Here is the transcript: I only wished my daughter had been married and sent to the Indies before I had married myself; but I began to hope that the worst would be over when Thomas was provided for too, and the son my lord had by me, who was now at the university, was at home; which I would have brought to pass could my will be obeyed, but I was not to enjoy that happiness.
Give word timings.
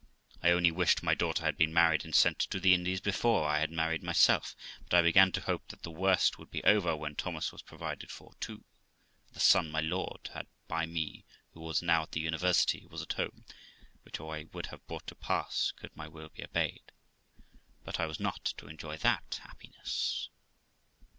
I 0.41 0.49
only 0.49 0.71
wished 0.71 1.03
my 1.03 1.13
daughter 1.13 1.43
had 1.43 1.57
been 1.57 1.75
married 1.75 2.03
and 2.05 2.15
sent 2.15 2.39
to 2.39 2.59
the 2.59 2.73
Indies 2.73 2.99
before 2.99 3.47
I 3.47 3.59
had 3.59 3.69
married 3.69 4.01
myself; 4.01 4.55
but 4.83 4.97
I 4.97 5.03
began 5.03 5.31
to 5.33 5.41
hope 5.41 5.67
that 5.67 5.83
the 5.83 5.91
worst 5.91 6.39
would 6.39 6.49
be 6.49 6.63
over 6.63 6.95
when 6.95 7.15
Thomas 7.15 7.51
was 7.51 7.61
provided 7.61 8.09
for 8.09 8.33
too, 8.39 8.63
and 9.27 9.35
the 9.35 9.39
son 9.39 9.69
my 9.69 9.79
lord 9.79 10.31
had 10.33 10.47
by 10.67 10.87
me, 10.87 11.23
who 11.53 11.59
was 11.59 11.83
now 11.83 12.01
at 12.01 12.13
the 12.13 12.19
university, 12.19 12.87
was 12.87 13.03
at 13.03 13.13
home; 13.13 13.45
which 14.01 14.19
I 14.19 14.47
would 14.51 14.65
have 14.73 14.87
brought 14.87 15.05
to 15.05 15.13
pass 15.13 15.71
could 15.77 15.95
my 15.95 16.07
will 16.07 16.29
be 16.29 16.43
obeyed, 16.43 16.91
but 17.83 17.99
I 17.99 18.07
was 18.07 18.19
not 18.19 18.43
to 18.57 18.67
enjoy 18.67 18.97
that 18.97 19.39
happiness. 19.43 20.29